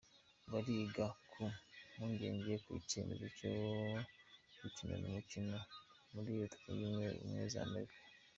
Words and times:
Bariga 0.51 1.05
ku 1.31 1.43
"mpungenge" 1.89 2.53
ku 2.65 2.71
cyemezo 2.89 3.25
cyo 3.37 3.49
gukinira 4.59 5.03
umukino 5.07 5.57
muri 6.13 6.29
Leta 6.39 6.55
Zunze 6.77 7.05
Ubumwe 7.13 7.43
z'Amerika. 7.53 7.95